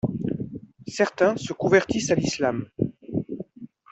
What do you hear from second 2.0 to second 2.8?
à l'islam.